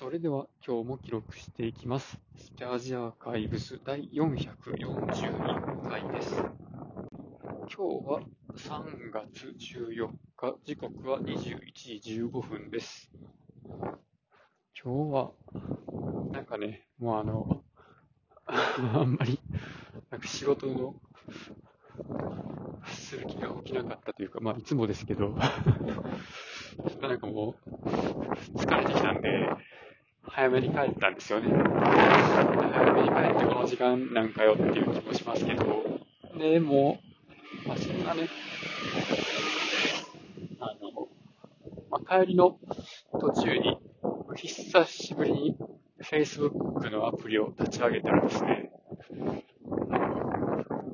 [0.00, 2.18] それでは今日も記録していきます。
[2.34, 6.34] スペアジアーカイブス第441回です。
[6.36, 6.48] 今
[7.68, 8.22] 日は
[8.56, 10.08] 3月14
[10.38, 13.10] 日、時刻は21時15分です。
[14.82, 15.32] 今日は、
[16.32, 17.62] なんかね、もうあの、
[18.46, 19.38] あんまり、
[20.10, 20.94] なんか仕事の、
[22.86, 25.36] する気が起きなかったというか、まあいつもですけど、
[27.02, 27.70] なんかもう、
[28.56, 29.49] 疲れてきたんで、
[30.40, 31.52] 早めに帰ったんですよね。
[31.52, 35.84] 早めに帰ってこの時間なんかよっていう気もしますけど、
[36.38, 36.98] でも、
[37.66, 38.26] まあ、そんなね、
[40.58, 41.08] あの、
[41.90, 42.58] まあ、帰りの
[43.20, 43.80] 途中に、
[44.34, 45.58] 久しぶりに
[46.02, 48.72] Facebook のアプリを立ち上げたらですね、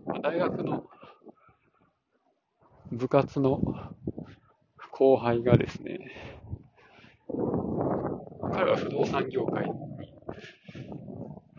[0.06, 0.82] まあ大学の
[2.90, 3.60] 部活の
[4.90, 6.35] 後輩がですね、
[8.56, 9.72] 彼は不動産業界に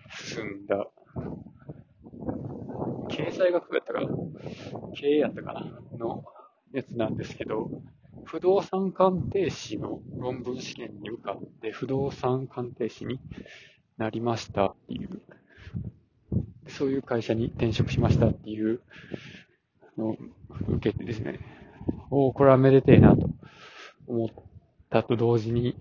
[0.10, 0.88] 進んだ、
[3.08, 4.08] 経済学部やったかな？
[4.96, 5.80] 経営やったかな？
[6.00, 6.26] の
[6.74, 7.70] やつなんですけど、
[8.26, 13.20] 不動産鑑定士の論文試験に受かって、不動産鑑定士に
[14.00, 15.22] なりましたっていう、
[16.68, 18.82] そういう会社に転職しましたっていう
[20.00, 20.18] のを
[20.68, 21.40] 受けてですね、
[22.10, 23.30] おお、これはめでてえなと
[24.08, 24.30] 思っ
[24.90, 25.78] たと同時に、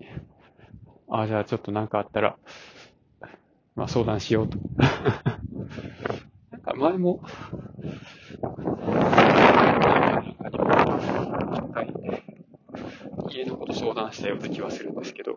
[1.09, 2.37] ああ、じゃあちょっとなんかあったら、
[3.75, 4.59] まあ相談しようと。
[6.51, 7.21] なんか前も、
[13.31, 15.37] 家のこと相談したような気はするんですけど、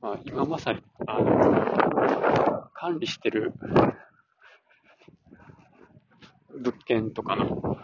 [0.00, 3.54] まあ今まさに、あの、管理してる
[6.62, 7.78] 物件とかの、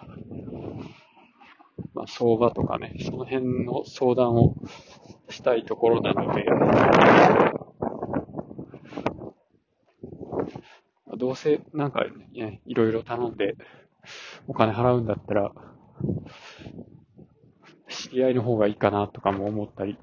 [1.94, 4.56] まあ、相場とかね、その辺の相談を
[5.28, 6.44] したいところなので、
[11.16, 13.56] どうせなんかね、いろいろ頼んで
[14.46, 15.52] お金払うんだったら、
[17.88, 19.98] 知り合いの方がいいかなとかも思ったり、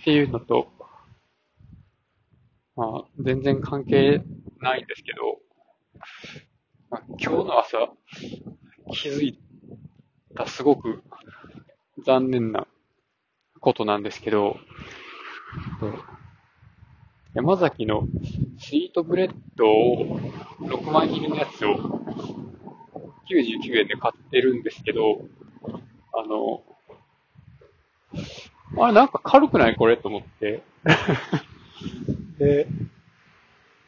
[0.00, 0.68] っていうのと、
[2.76, 4.22] まあ、全然関係
[4.60, 5.40] ないんですけど、
[6.90, 7.78] まあ、今日の朝
[8.92, 9.40] 気づい
[10.36, 11.02] たすごく
[12.04, 12.66] 残念な
[13.60, 14.58] ことなんですけど、
[17.34, 18.06] 山崎の
[18.58, 20.20] スイートブレッドを
[20.60, 21.76] 6枚切りのやつを
[23.28, 25.22] 99円で買ってるんですけど、
[26.14, 26.62] あの、
[28.78, 30.62] あれなんか軽くないこれと思って。
[32.38, 32.66] で、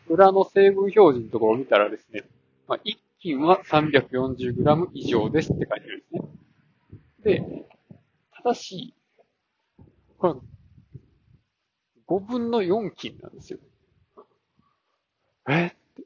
[0.08, 2.25] 裏の成分表示のところを見たらですね、
[2.66, 6.27] まあ、1斤は 340g 以上ですって書いてるんですね。
[8.48, 8.94] で、ただし、
[10.19, 10.34] これ、
[12.06, 13.59] 5分の4斤なんですよ。
[15.48, 15.66] え？
[15.66, 16.04] って。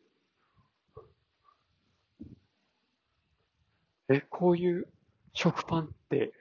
[4.09, 4.89] え、こういう
[5.33, 6.33] 食パンって、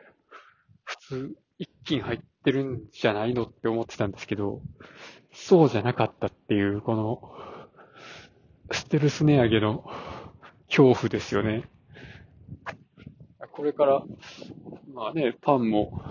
[0.84, 4.62] 普通1斤入ってるんじゃないのって思ってたんですけど、
[5.34, 7.34] そうじゃなかったっていう、この、
[8.72, 9.86] ステルス値上げの
[10.68, 11.70] 恐怖ですよね。
[13.52, 14.04] これから、
[14.94, 16.02] まあね、パンも、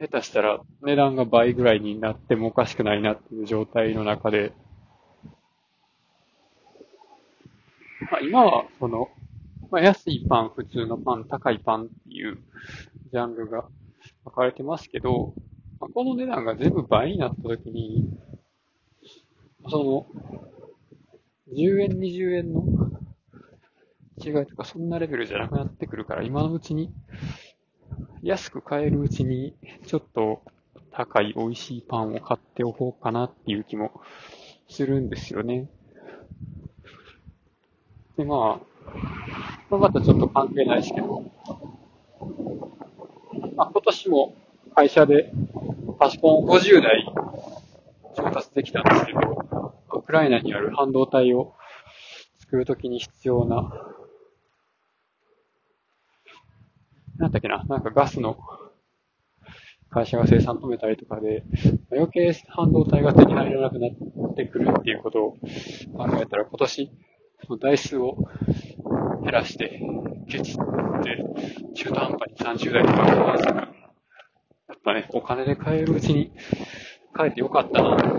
[0.00, 4.52] 下手したら値段が倍ぐらいになってもおかしくないなっていう状態の中で、
[8.10, 9.08] まあ今は、その、
[9.70, 12.38] まあ安いパン、普通のパン、高いパンっていう
[13.12, 13.68] ジャンルが
[14.24, 15.34] 分かれてますけど、
[15.78, 18.08] まあ、この値段が全部倍になった時に、
[19.68, 20.06] その、
[21.54, 22.89] 10円、20円の
[24.22, 26.92] 違いとかそんなレベルじゃなくなってくるから、今のうちに、
[28.22, 29.54] 安く買えるうちに、
[29.86, 30.42] ちょっと
[30.92, 34.00] 高い美味しいパンを買っておこうかなっていう気も
[34.68, 35.68] するんですよね。
[38.16, 38.70] で、まあ、
[39.70, 41.24] まあ、またちょっと関係ないですけど、
[43.56, 44.34] まあ、今年も
[44.74, 45.32] 会社で
[45.98, 47.04] パソコンを50台
[48.16, 51.54] 調達できたんですけど、ウクライナにある半導体を
[52.40, 53.72] 作るときに必要な、
[57.20, 58.38] なんだっけな、なんかガスの
[59.90, 61.44] 会社が生産止めたりとかで、
[61.92, 65.38] 余計半導体が手に入らなくなってくるっていうことを考
[66.18, 66.90] えたら今年、
[67.46, 68.16] その台数を
[69.22, 69.82] 減らして、
[70.30, 70.62] ケチって
[71.74, 76.32] 中途半端に30台とか買わずやっぱね、お金で買えるうちに
[77.12, 78.18] 買えてよかったなと思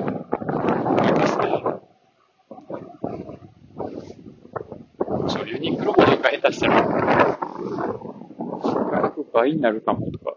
[1.10, 1.64] いますね。
[5.28, 8.11] そう、ユニクロもなんか下手したら、
[9.34, 10.36] 倍になるかもとか、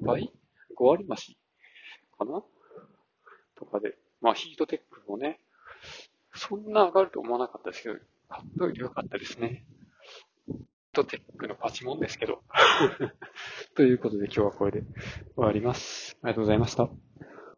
[0.00, 0.32] 倍
[0.78, 1.38] ?5 割増し
[2.18, 2.42] かな？
[3.56, 5.40] とかで、まあヒートテックもね、
[6.34, 7.96] そんな上がると思わなかったですけど、
[8.28, 9.64] 買っといてよかったですね。
[10.46, 10.56] ヒー
[10.92, 12.42] トテックのパチモンですけど。
[13.74, 14.82] ということで今日はこれで
[15.34, 16.16] 終わります。
[16.22, 16.88] ありがとうございました。